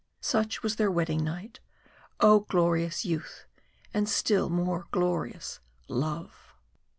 [0.19, 1.59] Such was their wedding night.
[2.19, 2.39] Oh!
[2.39, 3.45] glorious youth!
[3.93, 6.55] and still more glorious love!